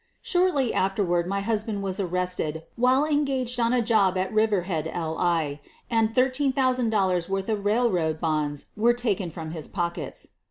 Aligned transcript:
Shortly 0.23 0.73
afterward 0.73 1.27
my 1.27 1.41
husband 1.41 1.83
was 1.83 1.99
arrested 1.99 2.63
while 2.75 3.05
engaged 3.05 3.59
on 3.59 3.71
a 3.71 3.83
job 3.83 4.17
at 4.17 4.33
Riverhead, 4.33 4.89
L. 4.91 5.19
L, 5.21 5.59
and 5.91 6.15
$13,000 6.15 7.29
worth 7.29 7.49
of 7.49 7.63
railroad 7.65 8.19
bonds 8.19 8.65
were 8.75 8.93
taken 8.93 9.29
from 9.29 9.51
his 9.51 9.67
pockets. 9.67 10.29